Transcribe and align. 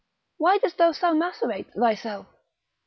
Why 0.37 0.57
dost 0.57 0.79
thou 0.79 0.93
so 0.93 1.13
macerate 1.13 1.71
thyself? 1.75 2.25